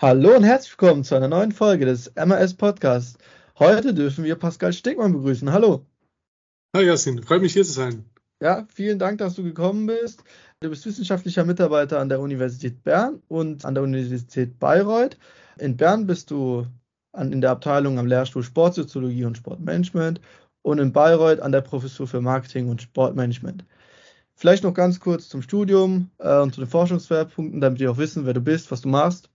[0.00, 3.18] Hallo und herzlich willkommen zu einer neuen Folge des MAS Podcasts.
[3.58, 5.50] Heute dürfen wir Pascal Stegmann begrüßen.
[5.50, 5.84] Hallo.
[6.76, 8.04] Hi Jasin, freut mich hier zu sein.
[8.40, 10.22] Ja, vielen Dank, dass du gekommen bist.
[10.60, 15.18] Du bist wissenschaftlicher Mitarbeiter an der Universität Bern und an der Universität Bayreuth.
[15.58, 16.64] In Bern bist du
[17.12, 20.20] an, in der Abteilung am Lehrstuhl Sportsoziologie und Sportmanagement
[20.62, 23.64] und in Bayreuth an der Professur für Marketing und Sportmanagement.
[24.36, 28.26] Vielleicht noch ganz kurz zum Studium äh, und zu den Forschungsschwerpunkten, damit wir auch wissen,
[28.26, 29.28] wer du bist, was du machst.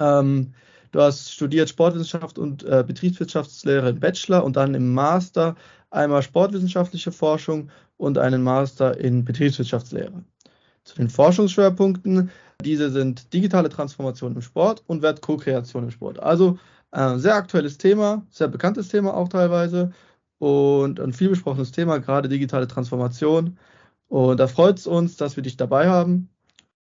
[0.00, 0.54] Ähm,
[0.92, 5.56] du hast studiert Sportwissenschaft und äh, Betriebswirtschaftslehre im Bachelor und dann im Master
[5.90, 10.24] einmal sportwissenschaftliche Forschung und einen Master in Betriebswirtschaftslehre.
[10.84, 12.30] Zu den Forschungsschwerpunkten,
[12.62, 16.20] diese sind digitale Transformation im Sport und Wert-Co-Kreation im Sport.
[16.20, 16.58] Also
[16.90, 19.92] ein äh, sehr aktuelles Thema, sehr bekanntes Thema auch teilweise
[20.38, 23.58] und ein viel besprochenes Thema, gerade digitale Transformation.
[24.08, 26.28] Und da freut es uns, dass wir dich dabei haben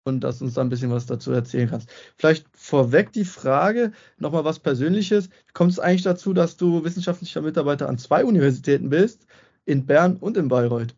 [0.03, 1.89] und dass du uns da ein bisschen was dazu erzählen kannst.
[2.17, 5.29] Vielleicht vorweg die Frage, nochmal was Persönliches.
[5.53, 9.25] Kommt es eigentlich dazu, dass du wissenschaftlicher Mitarbeiter an zwei Universitäten bist,
[9.65, 10.95] in Bern und in Bayreuth?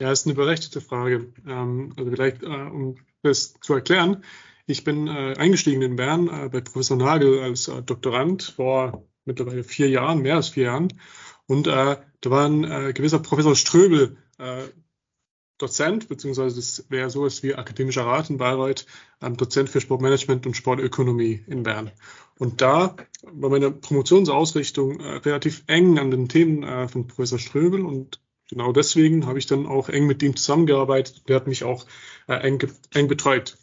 [0.00, 1.32] Ja, ist eine berechtigte Frage.
[1.46, 4.24] Ähm, also vielleicht, äh, um das zu erklären,
[4.66, 9.88] ich bin äh, eingestiegen in Bern äh, bei Professor Nagel als Doktorand vor mittlerweile vier
[9.88, 10.88] Jahren, mehr als vier Jahren.
[11.46, 14.16] Und da war ein gewisser Professor Ströbel
[15.60, 18.86] Dozent, beziehungsweise das wäre so etwas wie akademischer Rat in Bayreuth,
[19.22, 21.90] ähm, Dozent für Sportmanagement und Sportökonomie in Bern.
[22.38, 27.84] Und da war meine Promotionsausrichtung äh, relativ eng an den Themen äh, von Professor Ströbel
[27.84, 31.28] und genau deswegen habe ich dann auch eng mit ihm zusammengearbeitet.
[31.28, 31.86] Der hat mich auch
[32.26, 33.58] äh, eng, eng betreut.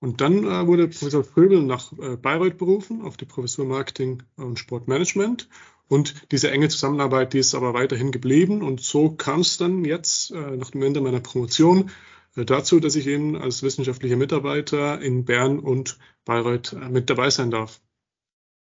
[0.00, 4.58] Und dann äh, wurde Professor Fröbel nach äh, Bayreuth berufen auf die Professur Marketing und
[4.58, 5.48] Sportmanagement.
[5.90, 8.62] Und diese enge Zusammenarbeit, die ist aber weiterhin geblieben.
[8.62, 11.90] Und so kam es dann jetzt äh, nach dem Ende meiner Promotion
[12.36, 17.30] äh, dazu, dass ich eben als wissenschaftlicher Mitarbeiter in Bern und Bayreuth äh, mit dabei
[17.30, 17.80] sein darf.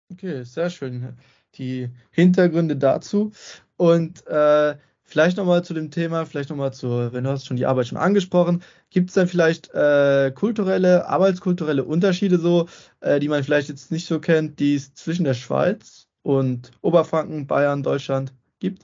[0.09, 1.17] Okay, sehr schön.
[1.55, 3.33] Die Hintergründe dazu.
[3.75, 4.77] Und äh,
[5.09, 7.97] Vielleicht nochmal zu dem Thema, vielleicht nochmal zu, wenn du hast schon die Arbeit schon
[7.97, 12.67] angesprochen, gibt es dann vielleicht äh, kulturelle, arbeitskulturelle Unterschiede so,
[12.99, 17.47] äh, die man vielleicht jetzt nicht so kennt, die es zwischen der Schweiz und Oberfranken,
[17.47, 18.83] Bayern, Deutschland gibt?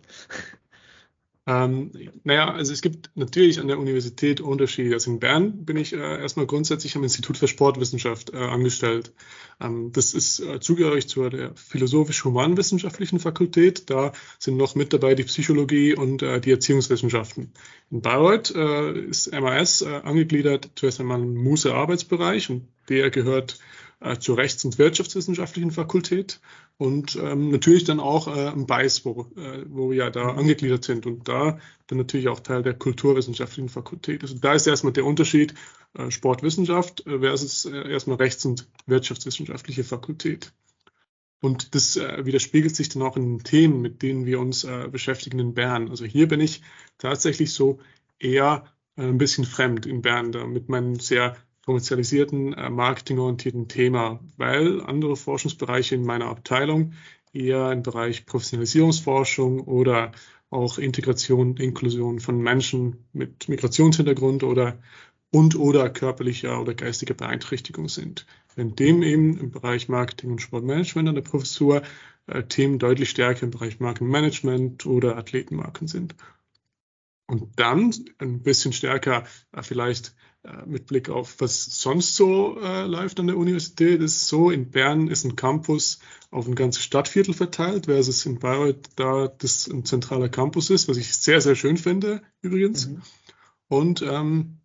[1.46, 1.92] Ähm,
[2.24, 4.94] naja, also es gibt natürlich an der Universität Unterschiede.
[4.94, 9.12] Also in Bern bin ich äh, erstmal grundsätzlich am Institut für Sportwissenschaft äh, angestellt.
[9.60, 13.90] Ähm, das ist äh, zugehörig zur philosophisch-humanwissenschaftlichen Fakultät.
[13.90, 17.52] Da sind noch mit dabei die Psychologie und äh, die Erziehungswissenschaften.
[17.92, 23.60] In Bayreuth äh, ist MAS äh, angegliedert zuerst einmal ein Muse-Arbeitsbereich und der gehört
[24.20, 26.42] zur Rechts- und Wirtschaftswissenschaftlichen Fakultät
[26.78, 30.84] und ähm, natürlich dann auch äh, ein BICE, wo, äh, wo wir ja da angegliedert
[30.84, 34.24] sind und da dann natürlich auch Teil der Kulturwissenschaftlichen Fakultät.
[34.24, 35.54] Also da ist erstmal der Unterschied
[35.94, 40.54] äh, Sportwissenschaft äh, versus äh, erstmal Rechts- und Wirtschaftswissenschaftliche Fakultät.
[41.42, 44.88] Und das äh, widerspiegelt sich dann auch in den Themen, mit denen wir uns äh,
[44.90, 45.90] beschäftigen in Bern.
[45.90, 46.62] Also hier bin ich
[46.98, 47.80] tatsächlich so
[48.18, 48.66] eher
[48.96, 54.82] äh, ein bisschen fremd in Bern, da mit meinen sehr kommerzialisierten, äh, marketingorientierten Thema, weil
[54.82, 56.94] andere Forschungsbereiche in meiner Abteilung
[57.32, 60.12] eher im Bereich Professionalisierungsforschung oder
[60.50, 64.78] auch Integration Inklusion von Menschen mit Migrationshintergrund oder
[65.32, 68.28] und oder körperlicher oder geistiger Beeinträchtigung sind.
[68.56, 71.82] Wenn dem eben im Bereich Marketing und Sportmanagement an der Professur
[72.28, 76.16] äh, Themen deutlich stärker im Bereich Markenmanagement oder Athletenmarken sind.
[77.26, 80.14] Und dann ein bisschen stärker äh, vielleicht
[80.66, 85.08] mit Blick auf, was sonst so äh, läuft an der Universität, ist so, in Bern
[85.08, 86.00] ist ein Campus
[86.32, 90.98] auf ein ganzes Stadtviertel verteilt, versus in Bayreuth da das ein zentraler Campus ist, was
[90.98, 92.88] ich sehr, sehr schön finde übrigens.
[92.88, 93.02] Mhm.
[93.70, 94.60] Und ähm,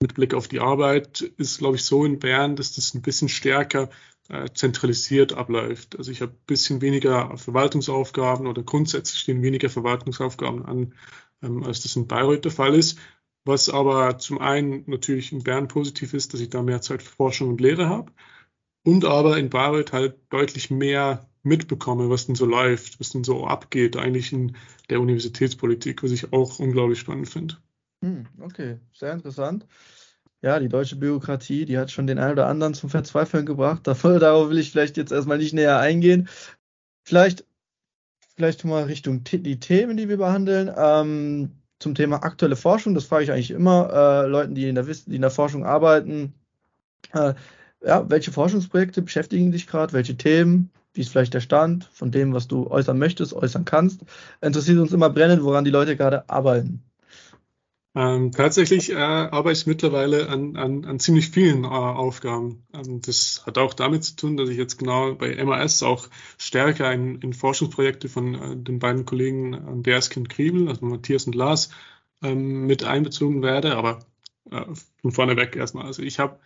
[0.00, 3.28] mit Blick auf die Arbeit ist, glaube ich, so in Bern, dass das ein bisschen
[3.28, 3.90] stärker
[4.28, 5.96] äh, zentralisiert abläuft.
[5.96, 10.94] Also ich habe ein bisschen weniger Verwaltungsaufgaben oder grundsätzlich stehen weniger Verwaltungsaufgaben an,
[11.42, 12.98] ähm, als das in Bayreuth der Fall ist.
[13.48, 17.14] Was aber zum einen natürlich in Bern positiv ist, dass ich da mehr Zeit für
[17.14, 18.12] Forschung und Lehre habe
[18.84, 23.46] und aber in Bayreuth halt deutlich mehr mitbekomme, was denn so läuft, was denn so
[23.46, 24.54] abgeht eigentlich in
[24.90, 27.56] der Universitätspolitik, was ich auch unglaublich spannend finde.
[28.04, 29.66] Hm, okay, sehr interessant.
[30.42, 33.86] Ja, die deutsche Bürokratie, die hat schon den einen oder anderen zum Verzweifeln gebracht.
[33.86, 36.28] Darauf will ich vielleicht jetzt erstmal nicht näher eingehen.
[37.02, 37.46] Vielleicht,
[38.36, 40.70] vielleicht mal Richtung die Themen, die wir behandeln.
[40.76, 42.94] Ähm, zum Thema aktuelle Forschung.
[42.94, 46.34] Das frage ich eigentlich immer äh, Leuten, die in, der, die in der Forschung arbeiten.
[47.12, 47.34] Äh,
[47.84, 49.92] ja, welche Forschungsprojekte beschäftigen dich gerade?
[49.92, 50.70] Welche Themen?
[50.94, 54.00] Wie ist vielleicht der Stand von dem, was du äußern möchtest, äußern kannst?
[54.40, 56.82] Interessiert uns immer brennend, woran die Leute gerade arbeiten.
[57.98, 62.64] Ähm, tatsächlich äh, arbeite ich mittlerweile an, an, an ziemlich vielen äh, Aufgaben.
[62.72, 66.08] Ähm, das hat auch damit zu tun, dass ich jetzt genau bei MAS auch
[66.38, 71.34] stärker in, in Forschungsprojekte von äh, den beiden Kollegen Andreas Kind Kriebel, also Matthias und
[71.34, 71.70] Lars,
[72.22, 73.74] ähm, mit einbezogen werde.
[73.74, 73.98] Aber
[74.52, 74.64] äh,
[75.02, 75.86] von vorne weg erstmal.
[75.86, 76.38] Also ich habe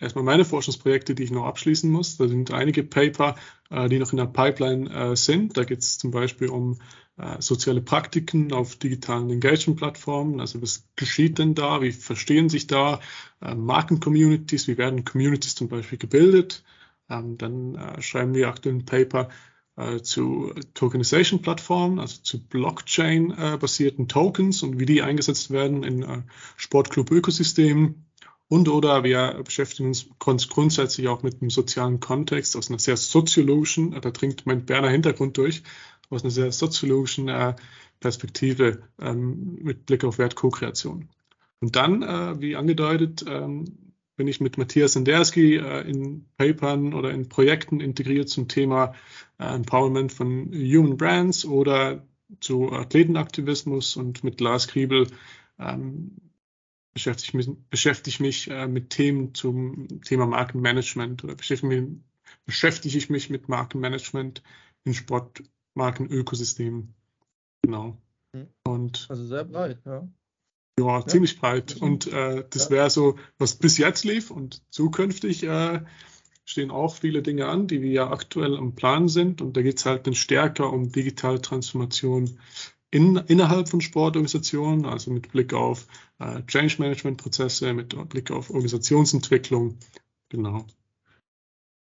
[0.00, 2.16] erstmal meine Forschungsprojekte, die ich noch abschließen muss.
[2.16, 3.36] Da sind einige Paper,
[3.68, 5.56] äh, die noch in der Pipeline äh, sind.
[5.56, 6.78] Da geht es zum Beispiel um
[7.18, 10.40] äh, soziale Praktiken auf digitalen Engagement-Plattformen.
[10.40, 11.82] Also was geschieht denn da?
[11.82, 13.00] Wie verstehen sich da
[13.40, 14.68] Marken-Communities?
[14.68, 16.64] Wie werden Communities zum Beispiel gebildet?
[17.08, 19.28] Ähm, dann schreiben wir aktuell ein Paper
[20.02, 26.24] zu Tokenization-Plattformen, also zu Blockchain-basierten Tokens und wie die eingesetzt werden in
[26.56, 28.04] Sportclub-Ökosystemen.
[28.50, 33.92] Und oder wir beschäftigen uns grundsätzlich auch mit dem sozialen Kontext aus einer sehr soziologischen,
[33.92, 35.62] da dringt mein Berner Hintergrund durch,
[36.08, 37.54] aus einer sehr soziologischen äh,
[38.00, 41.08] Perspektive ähm, mit Blick auf Wert-Co-Kreation.
[41.60, 47.12] Und dann, äh, wie angedeutet, ähm, bin ich mit Matthias Senderski äh, in Papern oder
[47.12, 48.94] in Projekten integriert zum Thema
[49.38, 52.04] äh, Empowerment von Human Brands oder
[52.40, 55.06] zu Athletenaktivismus und mit Lars Kriebel
[55.60, 56.16] ähm,
[56.92, 62.00] beschäftige ich mich, beschäftige mich äh, mit Themen zum Thema Markenmanagement oder beschäftige mich,
[62.46, 64.42] beschäftige ich mich mit Markenmanagement
[64.84, 65.42] in Sport,
[65.74, 66.94] Markenökosystem.
[67.62, 67.96] Genau.
[68.32, 68.48] Mhm.
[68.64, 70.08] Und also sehr breit, ja.
[70.78, 71.06] Ja, ja.
[71.06, 71.76] ziemlich breit.
[71.76, 72.70] Und äh, das ja.
[72.70, 75.82] wäre so, was bis jetzt lief und zukünftig äh,
[76.44, 79.40] stehen auch viele Dinge an, die wir ja aktuell am Plan sind.
[79.40, 82.38] Und da geht es halt dann stärker um digitale Transformation
[82.90, 85.86] in, innerhalb von Sportorganisationen, also mit Blick auf
[86.18, 89.78] äh, Change Management Prozesse, mit Blick auf Organisationsentwicklung.
[90.28, 90.66] Genau.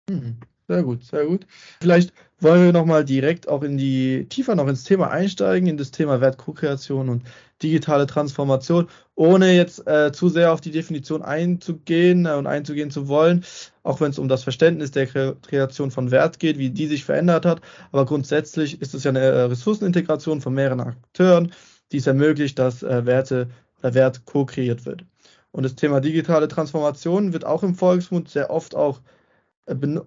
[0.09, 0.37] Mhm.
[0.69, 1.47] Sehr gut, sehr gut.
[1.81, 5.89] Vielleicht wollen wir nochmal direkt auch in die, tiefer noch ins Thema einsteigen, in das
[5.89, 7.23] Thema Wertkreation und
[7.63, 13.07] digitale Transformation, ohne jetzt äh, zu sehr auf die Definition einzugehen äh, und einzugehen zu
[13.07, 13.43] wollen,
[13.81, 17.47] auch wenn es um das Verständnis der Kreation von Wert geht, wie die sich verändert
[17.47, 17.61] hat.
[17.91, 21.51] Aber grundsätzlich ist es ja eine äh, Ressourcenintegration von mehreren Akteuren,
[21.91, 23.49] die es ermöglicht, dass äh, Werte
[23.79, 25.03] oder Wert co-kreiert wird.
[25.51, 29.01] Und das Thema digitale Transformation wird auch im Volksmund sehr oft auch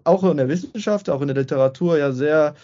[0.05, 2.55] auch in der Wissenschaft, auch in der Literatur ja sehr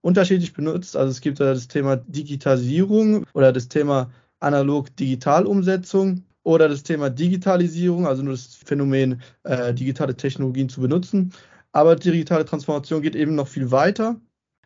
[0.00, 0.96] unterschiedlich benutzt.
[0.96, 4.10] Also es gibt das Thema Digitalisierung oder das Thema
[4.40, 11.32] Analog-Digital-Umsetzung oder das Thema Digitalisierung, also nur das Phänomen, äh, digitale Technologien zu benutzen.
[11.72, 14.16] Aber digitale Transformation geht eben noch viel weiter.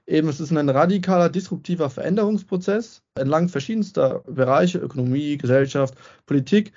[0.07, 5.95] Eben, es ist ein radikaler, disruptiver Veränderungsprozess entlang verschiedenster Bereiche, Ökonomie, Gesellschaft,
[6.27, 6.73] Politik,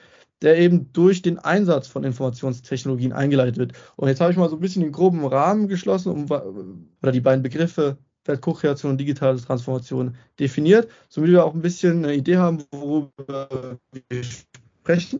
[0.46, 3.74] der eben durch den Einsatz von Informationstechnologien eingeleitet wird.
[3.96, 7.20] Und jetzt habe ich mal so ein bisschen den groben Rahmen geschlossen um, oder die
[7.20, 12.64] beiden Begriffe Weltkokreation und digitale Transformation definiert, somit wir auch ein bisschen eine Idee haben,
[12.72, 15.20] worüber wir sprechen.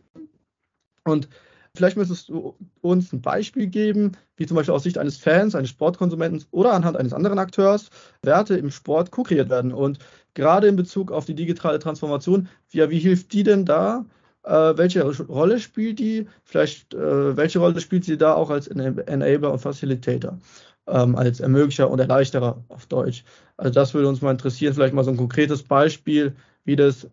[1.04, 1.28] Und
[1.74, 5.70] vielleicht müsstest du uns ein Beispiel geben, wie zum Beispiel aus Sicht eines Fans, eines
[5.70, 7.90] Sportkonsumenten oder anhand eines anderen Akteurs
[8.22, 9.72] Werte im Sport ko-kreiert werden.
[9.72, 9.98] Und
[10.34, 14.04] gerade in Bezug auf die digitale Transformation, wie, wie hilft die denn da,
[14.46, 16.28] äh, welche Rolle spielt die?
[16.44, 20.38] Vielleicht, äh, welche Rolle spielt sie da auch als Enabler und Facilitator,
[20.86, 23.24] ähm, als Ermöglicher und Erleichterer auf Deutsch?
[23.56, 27.08] Also das würde uns mal interessieren, vielleicht mal so ein konkretes Beispiel, wie das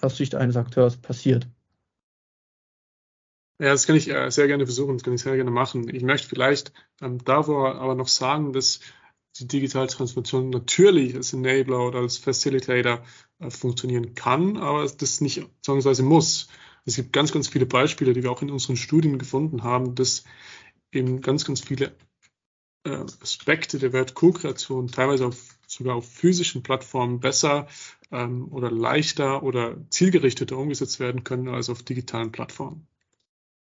[0.00, 1.46] aus Sicht eines Akteurs passiert.
[3.60, 5.88] Ja, das kann ich äh, sehr gerne versuchen, das kann ich sehr gerne machen.
[5.94, 8.80] Ich möchte vielleicht ähm, davor aber noch sagen, dass
[9.38, 13.04] die digitale Transformation natürlich als Enabler oder als Facilitator
[13.40, 16.48] äh, funktionieren kann, aber das nicht zwangsweise muss.
[16.84, 20.24] Es gibt ganz, ganz viele Beispiele, die wir auch in unseren Studien gefunden haben, dass
[20.92, 21.96] eben ganz, ganz viele
[22.84, 27.66] äh, Aspekte der Wert-Co-Kreation teilweise auf, sogar auf physischen Plattformen besser
[28.12, 32.86] ähm, oder leichter oder zielgerichteter umgesetzt werden können als auf digitalen Plattformen.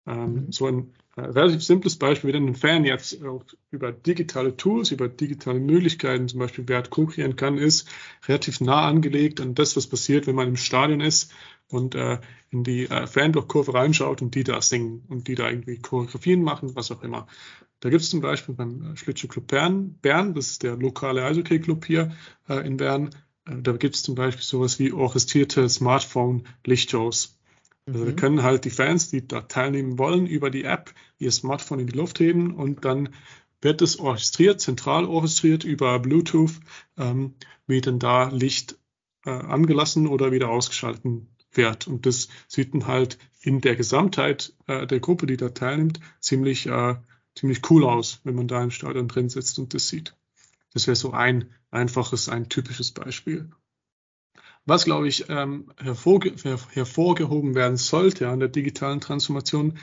[0.08, 0.52] Ähm.
[0.52, 5.10] So ein äh, relativ simples Beispiel, wenn ein Fan jetzt auch über digitale Tools, über
[5.10, 7.90] digitale Möglichkeiten zum Beispiel Wert co-kreieren kann, ist
[8.28, 11.32] relativ nah angelegt an das, was passiert, wenn man im Stadion ist
[11.70, 15.80] und äh, in die äh, Fanblock-Kurve reinschaut und die da singen und die da irgendwie
[15.80, 17.28] Choreografien machen, was auch immer.
[17.80, 21.86] Da gibt es zum Beispiel beim äh, Schlittschuhclub Bern, Bern, das ist der lokale Eishockey-Club
[21.86, 22.16] hier
[22.48, 23.10] äh, in Bern,
[23.46, 27.37] äh, da gibt es zum Beispiel sowas wie orchestrierte Smartphone-Lichtshows.
[27.88, 28.06] Also mhm.
[28.06, 31.88] da können halt die Fans, die da teilnehmen wollen, über die App ihr Smartphone in
[31.88, 33.10] die Luft heben und dann
[33.62, 36.60] wird es orchestriert, zentral orchestriert über Bluetooth,
[36.98, 37.34] ähm,
[37.66, 38.78] wie dann da Licht
[39.26, 41.88] äh, angelassen oder wieder ausgeschalten wird.
[41.88, 46.68] Und das sieht dann halt in der Gesamtheit äh, der Gruppe, die da teilnimmt, ziemlich,
[46.68, 46.96] äh,
[47.36, 50.16] ziemlich cool aus, wenn man da im Stadion drin sitzt und das sieht.
[50.74, 53.50] Das wäre so ein einfaches, ein typisches Beispiel.
[54.68, 56.36] Was, glaube ich, ähm, hervorge
[56.74, 59.80] hervorgehoben werden sollte an der digitalen Transformation,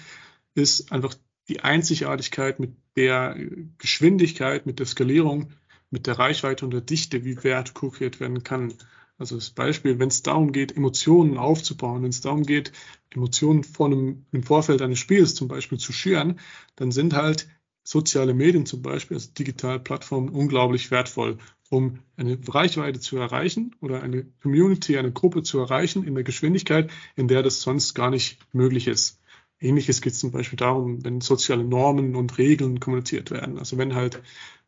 [0.55, 1.15] ist einfach
[1.49, 3.35] die Einzigartigkeit mit der
[3.79, 5.53] Geschwindigkeit, mit der Skalierung,
[5.89, 8.75] mit der Reichweite und der Dichte, wie Wert co-kreiert werden kann.
[9.17, 12.73] Also das Beispiel, wenn es darum geht, Emotionen aufzubauen, wenn es darum geht,
[13.09, 16.39] Emotionen vor einem, im Vorfeld eines Spiels zum Beispiel zu schüren,
[16.77, 17.49] dann sind halt
[17.85, 21.39] soziale Medien zum Beispiel, also digitale Plattformen, unglaublich wertvoll,
[21.71, 26.91] um eine Reichweite zu erreichen oder eine Community, eine Gruppe zu erreichen in der Geschwindigkeit,
[27.15, 29.21] in der das sonst gar nicht möglich ist.
[29.61, 33.59] Ähnliches geht zum Beispiel darum, wenn soziale Normen und Regeln kommuniziert werden.
[33.59, 34.21] Also wenn halt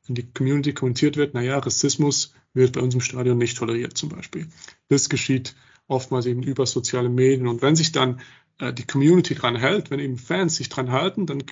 [0.06, 4.08] in die Community kommentiert wird, naja, Rassismus wird bei uns im Stadion nicht toleriert zum
[4.08, 4.48] Beispiel.
[4.88, 5.54] Das geschieht
[5.88, 7.48] oftmals eben über soziale Medien.
[7.48, 8.20] Und wenn sich dann
[8.58, 11.42] äh, die Community dran hält, wenn eben Fans sich dran halten, dann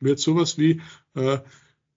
[0.00, 0.80] wird sowas wie
[1.14, 1.38] äh,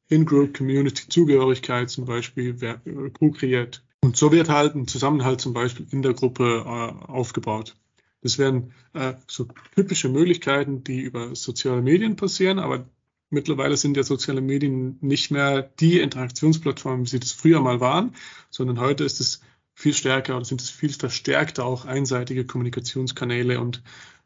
[0.07, 3.84] In-Group Community Zugehörigkeit zum Beispiel äh, kreiert.
[4.01, 7.75] Und so wird halt ein Zusammenhalt zum Beispiel in der Gruppe äh, aufgebaut.
[8.22, 12.86] Das wären äh, so typische Möglichkeiten, die über soziale Medien passieren, aber
[13.29, 18.15] mittlerweile sind ja soziale Medien nicht mehr die Interaktionsplattformen, wie sie das früher mal waren,
[18.50, 19.41] sondern heute ist es
[19.74, 23.84] viel stärker oder sind es viel verstärkter auch einseitige Kommunikationskanäle und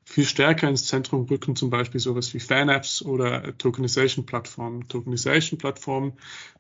[0.10, 4.88] viel stärker ins Zentrum rücken zum Beispiel sowas wie Fan-Apps oder Tokenization-Plattformen.
[4.88, 6.14] Tokenization-Plattformen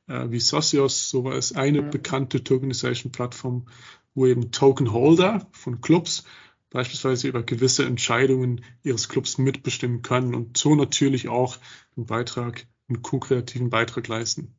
[0.07, 1.89] äh, wie Socios, sowas eine mhm.
[1.89, 3.67] bekannte Tokenization-Plattform,
[4.13, 6.25] wo eben Token-Holder von Clubs
[6.69, 11.57] beispielsweise über gewisse Entscheidungen ihres Clubs mitbestimmen können und so natürlich auch
[11.97, 14.53] einen Beitrag, einen ko-kreativen Beitrag leisten.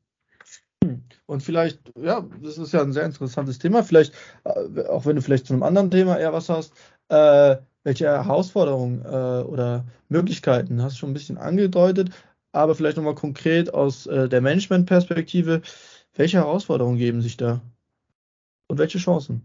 [0.83, 1.05] Hm.
[1.27, 3.85] Und vielleicht, ja, das ist ja ein sehr interessantes Thema.
[3.85, 6.73] Vielleicht, äh, auch wenn du vielleicht zu einem anderen Thema eher was hast,
[7.09, 10.83] äh, welche Herausforderungen äh, oder Möglichkeiten?
[10.83, 12.11] Hast du schon ein bisschen angedeutet,
[12.53, 15.63] aber vielleicht nochmal konkret aus äh, der Management-Perspektive,
[16.15, 17.61] welche Herausforderungen geben sich da?
[18.69, 19.43] Und welche Chancen?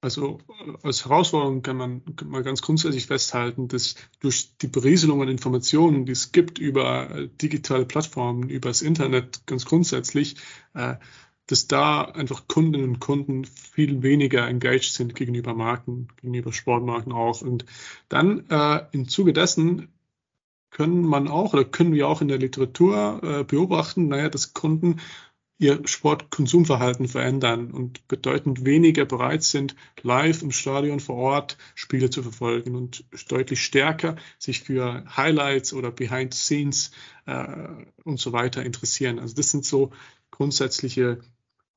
[0.00, 0.38] Also
[0.84, 6.12] als Herausforderung kann man mal ganz grundsätzlich festhalten, dass durch die Berieselung an Informationen, die
[6.12, 10.36] es gibt über äh, digitale Plattformen, über das Internet ganz grundsätzlich,
[10.74, 10.94] äh,
[11.48, 17.42] dass da einfach Kundinnen und Kunden viel weniger engaged sind gegenüber Marken, gegenüber Sportmarken auch.
[17.42, 17.64] Und
[18.08, 19.88] dann äh, im Zuge dessen
[20.70, 25.00] können man auch oder können wir auch in der Literatur äh, beobachten, naja, dass Kunden
[25.58, 32.22] ihr Sportkonsumverhalten verändern und bedeutend weniger bereit sind, live im Stadion vor Ort Spiele zu
[32.22, 36.90] verfolgen und deutlich stärker sich für Highlights oder Behind the Scenes
[37.26, 37.68] äh,
[38.04, 39.18] und so weiter interessieren.
[39.18, 39.90] Also das sind so
[40.30, 41.18] grundsätzliche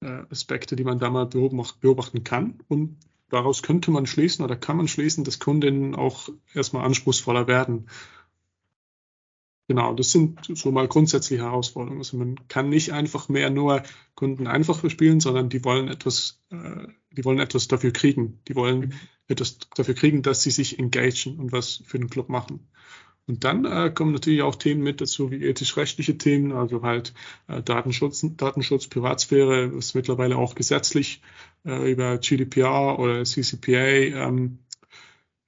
[0.02, 2.60] Aspekte, die man da mal beobachten kann.
[2.68, 2.98] Und
[3.30, 7.88] daraus könnte man schließen oder kann man schließen, dass Kundinnen auch erstmal anspruchsvoller werden.
[9.68, 12.02] Genau, das sind so mal grundsätzliche Herausforderungen.
[12.02, 13.84] Also man kann nicht einfach mehr nur
[14.16, 18.42] Kunden einfach bespielen, sondern die wollen etwas, äh, die wollen etwas dafür kriegen.
[18.50, 18.94] Die wollen
[19.28, 22.68] etwas dafür kriegen, dass sie sich engagieren und was für den Club machen.
[23.28, 27.14] Und dann äh, kommen natürlich auch Themen mit dazu, wie ethisch-rechtliche Themen, also halt
[27.48, 31.22] äh, Datenschutz, Datenschutz, Privatsphäre, was mittlerweile auch gesetzlich
[31.66, 34.60] äh, über GDPR oder CCPA ähm,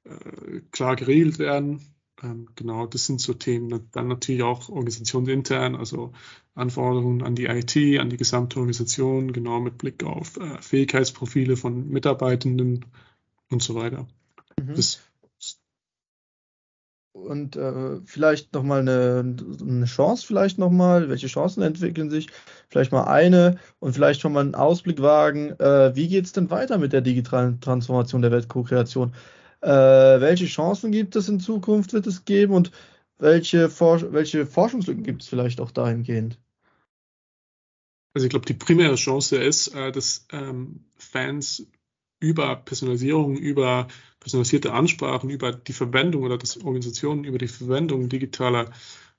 [0.06, 1.82] äh, klar geregelt werden.
[2.22, 3.90] Ähm, genau, das sind so Themen.
[3.92, 6.14] Dann natürlich auch organisationsintern, also
[6.56, 11.90] Anforderungen an die IT, an die gesamte Organisation, genau mit Blick auf äh, Fähigkeitsprofile von
[11.90, 12.86] Mitarbeitenden
[13.50, 14.08] und so weiter.
[14.62, 14.76] Mhm.
[14.76, 15.02] Das,
[17.14, 22.28] und äh, vielleicht nochmal eine, eine Chance, vielleicht nochmal, welche Chancen entwickeln sich,
[22.70, 26.50] vielleicht mal eine und vielleicht schon mal einen Ausblick wagen, äh, wie geht es denn
[26.50, 29.14] weiter mit der digitalen Transformation der Weltkokreation?
[29.62, 32.54] Äh, welche Chancen gibt es in Zukunft, wird es geben?
[32.54, 32.72] Und
[33.20, 36.40] welche, For welche Forschungslücken gibt es vielleicht auch dahingehend?
[38.14, 41.68] Also ich glaube, die primäre Chance ist, äh, dass ähm, Fans
[42.24, 43.88] über Personalisierung, über
[44.22, 48.72] personalisierte Ansprachen, über die Verwendung oder das Organisationen über die Verwendung digitaler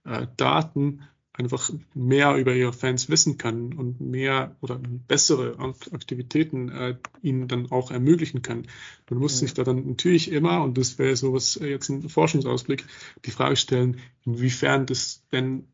[0.04, 1.02] äh, Daten
[1.34, 5.58] einfach mehr über ihre Fans wissen kann und mehr oder bessere
[5.92, 8.68] Aktivitäten äh, ihnen dann auch ermöglichen kann.
[9.10, 9.38] Man muss ja.
[9.40, 12.86] sich da dann natürlich immer, und das wäre sowas äh, jetzt ein Forschungsausblick,
[13.26, 15.66] die Frage stellen, inwiefern das denn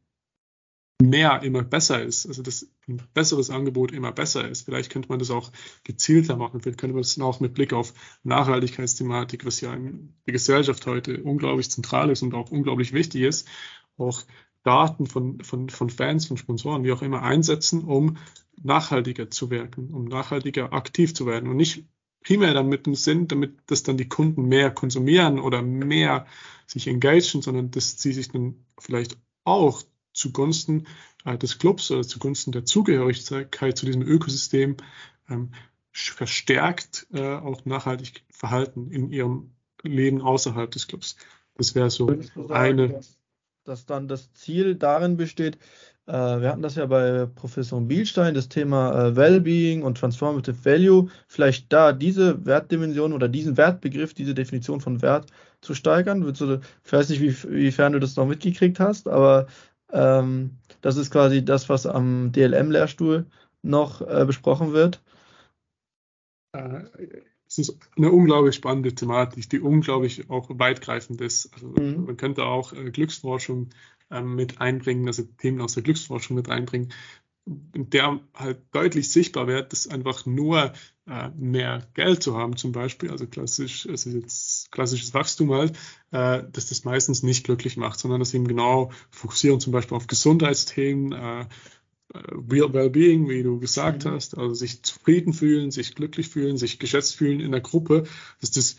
[1.00, 4.62] mehr immer besser ist, also dass ein besseres Angebot immer besser ist.
[4.62, 5.50] Vielleicht könnte man das auch
[5.84, 6.60] gezielter machen.
[6.60, 11.22] Vielleicht könnte man das auch mit Blick auf Nachhaltigkeitsthematik, was ja in der Gesellschaft heute
[11.22, 13.48] unglaublich zentral ist und auch unglaublich wichtig ist,
[13.96, 14.22] auch
[14.62, 18.18] Daten von, von, von Fans, von Sponsoren, wie auch immer, einsetzen, um
[18.62, 21.86] nachhaltiger zu wirken, um nachhaltiger aktiv zu werden und nicht
[22.22, 26.26] primär damit im Sinn, damit dass dann die Kunden mehr konsumieren oder mehr
[26.66, 29.82] sich engagieren, sondern dass sie sich dann vielleicht auch
[30.20, 30.86] zugunsten
[31.24, 34.76] äh, des Clubs oder zugunsten der Zugehörigkeit zu diesem Ökosystem
[35.28, 35.50] ähm,
[35.92, 39.50] verstärkt äh, auch nachhaltig verhalten in ihrem
[39.82, 41.16] Leben außerhalb des Clubs.
[41.56, 42.14] Das wäre so
[42.48, 42.90] eine.
[42.90, 43.18] Dass,
[43.64, 45.58] dass dann das Ziel darin besteht,
[46.06, 51.08] äh, wir hatten das ja bei Professor Bielstein, das Thema äh, Wellbeing und Transformative Value,
[51.28, 55.26] vielleicht da diese Wertdimension oder diesen Wertbegriff, diese Definition von Wert
[55.60, 56.20] zu steigern.
[56.22, 59.46] Du, ich weiß nicht, wie, wiefern du das noch mitgekriegt hast, aber
[59.92, 63.26] ähm, das ist quasi das, was am DLM-Lehrstuhl
[63.62, 65.02] noch äh, besprochen wird.
[66.52, 66.84] Äh,
[67.46, 71.52] es ist eine unglaublich spannende Thematik, die unglaublich auch weitgreifend ist.
[71.52, 72.06] Also mhm.
[72.06, 73.70] Man könnte auch äh, Glücksforschung
[74.10, 76.92] ähm, mit einbringen, also Themen aus der Glücksforschung mit einbringen,
[77.74, 80.72] in der halt deutlich sichtbar wird, dass einfach nur
[81.06, 85.76] äh, mehr Geld zu haben, zum Beispiel, also klassisch, also jetzt klassisches Wachstum halt,
[86.12, 90.06] äh, dass das meistens nicht glücklich macht, sondern dass eben genau fokussieren zum Beispiel auf
[90.06, 91.46] Gesundheitsthemen, äh,
[92.12, 94.10] Real Wellbeing, wie du gesagt mhm.
[94.10, 98.04] hast, also sich zufrieden fühlen, sich glücklich fühlen, sich geschätzt fühlen in der Gruppe,
[98.40, 98.76] dass das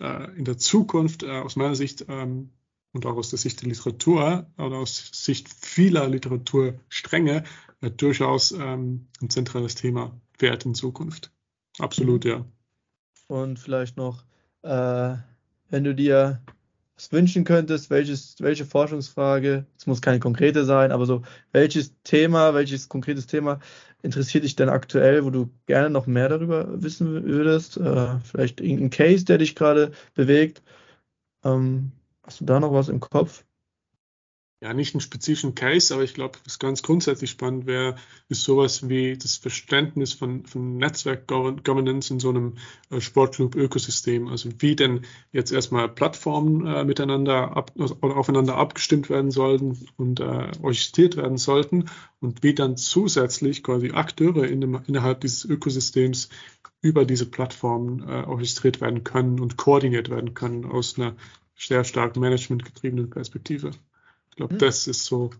[0.00, 2.50] äh, in der Zukunft äh, aus meiner Sicht ähm,
[2.92, 7.44] und auch aus der Sicht der Literatur oder aus Sicht vieler Literaturstränge
[7.80, 11.32] äh, durchaus ähm, ein zentrales Thema wird in Zukunft.
[11.78, 12.30] Absolut, mhm.
[12.30, 12.44] ja.
[13.28, 14.24] Und vielleicht noch,
[14.62, 15.14] äh,
[15.68, 16.42] wenn du dir
[16.96, 21.22] was wünschen könntest, welches, welche Forschungsfrage, es muss keine konkrete sein, aber so,
[21.52, 23.60] welches Thema, welches konkretes Thema
[24.02, 27.78] interessiert dich denn aktuell, wo du gerne noch mehr darüber wissen würdest?
[27.78, 30.62] Äh, vielleicht irgendein Case, der dich gerade bewegt.
[31.42, 33.44] Ähm, hast du da noch was im Kopf?
[34.62, 37.96] Ja, nicht einen spezifischen Case, aber ich glaube, was ganz grundsätzlich spannend wäre,
[38.28, 42.56] ist sowas wie das Verständnis von, von Netzwerk-Governance in so einem
[42.90, 44.28] äh, Sportclub-Ökosystem.
[44.28, 50.20] Also wie denn jetzt erstmal Plattformen äh, miteinander ab, oder aufeinander abgestimmt werden sollten und
[50.20, 51.86] äh, orchestriert werden sollten
[52.20, 56.28] und wie dann zusätzlich quasi Akteure in dem, innerhalb dieses Ökosystems
[56.82, 61.16] über diese Plattformen äh, orchestriert werden können und koordiniert werden können aus einer
[61.56, 63.70] sehr stark managementgetriebenen Perspektive.
[64.40, 64.58] Ich glaube, hm.
[64.58, 65.30] das ist so.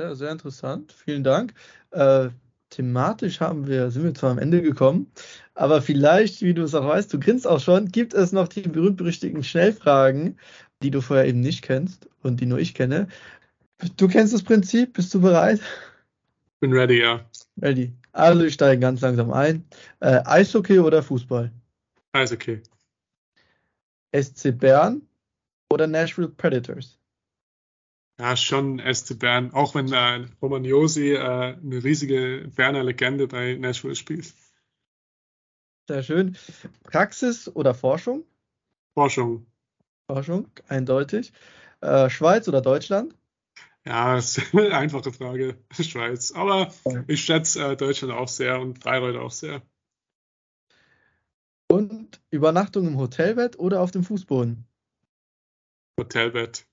[0.00, 0.92] Ja, sehr interessant.
[0.92, 1.52] Vielen Dank.
[1.90, 2.28] Äh,
[2.70, 5.10] thematisch haben wir, sind wir zwar am Ende gekommen,
[5.54, 8.62] aber vielleicht, wie du es auch weißt, du grinst auch schon, gibt es noch die
[8.62, 10.38] berühmt-berüchtigten Schnellfragen,
[10.80, 13.08] die du vorher eben nicht kennst und die nur ich kenne.
[13.96, 15.60] Du kennst das Prinzip, bist du bereit?
[16.60, 17.28] Bin ready, ja.
[17.60, 17.92] Ready.
[18.12, 19.64] Also ich steige ganz langsam ein.
[19.98, 21.50] Äh, Eishockey oder Fußball?
[22.12, 22.62] Eishockey.
[24.14, 25.02] SC Bern
[25.72, 26.99] oder Nashville Predators?
[28.20, 33.54] Ja, schon SC Bern, auch wenn äh, Roman Josi äh, eine riesige Berner Legende bei
[33.54, 34.34] Nashville spielt.
[35.88, 36.36] Sehr schön.
[36.82, 38.26] Praxis oder Forschung?
[38.92, 39.46] Forschung.
[40.06, 41.32] Forschung, eindeutig.
[41.80, 43.16] Äh, Schweiz oder Deutschland?
[43.86, 45.56] Ja, das ist eine einfache Frage.
[45.72, 46.32] Schweiz.
[46.32, 46.74] Aber
[47.06, 49.62] ich schätze äh, Deutschland auch sehr und Bayreuth auch sehr.
[51.68, 54.66] Und Übernachtung im Hotelbett oder auf dem Fußboden?
[55.98, 56.66] Hotelbett.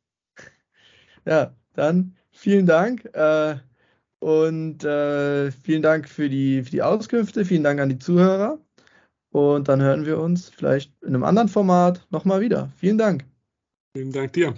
[1.27, 3.57] Ja, dann vielen Dank äh,
[4.19, 7.43] und äh, vielen Dank für die, für die Auskünfte.
[7.43, 8.59] Vielen Dank an die Zuhörer.
[9.31, 12.71] Und dann hören wir uns vielleicht in einem anderen Format nochmal wieder.
[12.77, 13.25] Vielen Dank.
[13.93, 14.53] Vielen Dank dir.